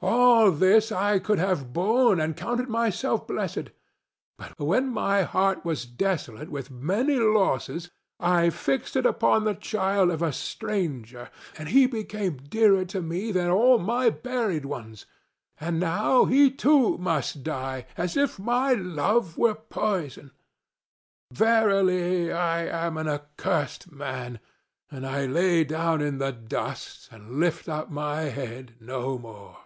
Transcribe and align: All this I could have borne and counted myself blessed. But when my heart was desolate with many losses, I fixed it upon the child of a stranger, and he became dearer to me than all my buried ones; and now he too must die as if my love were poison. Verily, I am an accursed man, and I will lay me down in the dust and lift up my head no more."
All 0.00 0.52
this 0.52 0.92
I 0.92 1.18
could 1.18 1.40
have 1.40 1.72
borne 1.72 2.20
and 2.20 2.36
counted 2.36 2.68
myself 2.68 3.26
blessed. 3.26 3.70
But 4.38 4.56
when 4.56 4.88
my 4.90 5.22
heart 5.22 5.64
was 5.64 5.84
desolate 5.86 6.48
with 6.48 6.70
many 6.70 7.16
losses, 7.18 7.90
I 8.20 8.50
fixed 8.50 8.94
it 8.94 9.04
upon 9.04 9.42
the 9.42 9.56
child 9.56 10.10
of 10.12 10.22
a 10.22 10.32
stranger, 10.32 11.28
and 11.58 11.70
he 11.70 11.86
became 11.88 12.36
dearer 12.36 12.84
to 12.86 13.02
me 13.02 13.32
than 13.32 13.50
all 13.50 13.78
my 13.80 14.08
buried 14.10 14.64
ones; 14.64 15.04
and 15.58 15.80
now 15.80 16.24
he 16.26 16.48
too 16.52 16.96
must 16.98 17.42
die 17.42 17.84
as 17.96 18.16
if 18.16 18.38
my 18.38 18.72
love 18.74 19.36
were 19.36 19.56
poison. 19.56 20.30
Verily, 21.32 22.30
I 22.32 22.86
am 22.86 22.96
an 22.96 23.08
accursed 23.08 23.90
man, 23.90 24.38
and 24.90 25.04
I 25.04 25.26
will 25.26 25.34
lay 25.34 25.58
me 25.58 25.64
down 25.64 26.00
in 26.00 26.18
the 26.18 26.32
dust 26.32 27.08
and 27.10 27.40
lift 27.40 27.68
up 27.68 27.90
my 27.90 28.22
head 28.22 28.76
no 28.78 29.18
more." 29.18 29.56